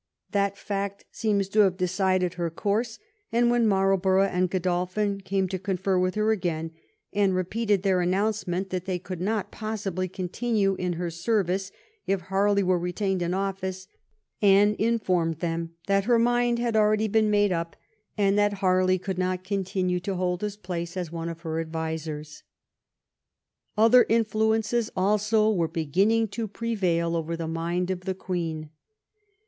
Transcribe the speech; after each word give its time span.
That 0.31 0.57
fact 0.57 1.05
seems 1.11 1.47
to 1.49 1.59
have 1.59 1.77
decided 1.77 2.33
her 2.33 2.49
course, 2.49 2.97
and 3.31 3.51
when 3.51 3.67
Marlborough 3.67 4.23
and 4.25 4.49
GK>dolphin 4.49 5.21
came 5.23 5.47
to 5.49 5.59
confer 5.59 5.99
with 5.99 6.15
her 6.15 6.31
again 6.31 6.71
and 7.13 7.35
repeated 7.35 7.83
their 7.83 8.01
announcement 8.01 8.71
that 8.71 8.85
they 8.85 8.97
could 8.97 9.21
not 9.21 9.51
possibly 9.51 10.07
continue 10.07 10.73
in 10.73 10.93
her 10.93 11.11
service 11.11 11.71
if 12.07 12.19
Har 12.21 12.51
ley 12.51 12.63
were 12.63 12.79
retained 12.79 13.21
in 13.21 13.35
office, 13.35 13.87
Anne 14.41 14.75
informed 14.79 15.35
them 15.35 15.75
that 15.85 16.05
her 16.05 16.17
mind 16.17 16.57
had 16.57 16.75
already 16.75 17.07
been 17.07 17.29
made 17.29 17.51
up 17.51 17.75
and 18.17 18.35
that 18.39 18.53
Harley 18.53 18.97
could 18.97 19.19
not 19.19 19.43
continue 19.43 19.99
to 19.99 20.15
hold 20.15 20.41
his 20.41 20.57
place 20.57 20.97
as 20.97 21.11
one 21.11 21.29
of 21.29 21.41
her 21.41 21.59
advisers. 21.59 22.41
Other 23.77 24.07
influences 24.09 24.89
also 24.97 25.51
were 25.53 25.67
beginning 25.67 26.27
to 26.29 26.47
prevail 26.47 27.15
over 27.15 27.37
the 27.37 27.47
mind 27.47 27.91
of 27.91 28.05
the 28.05 28.15
Queen. 28.15 28.71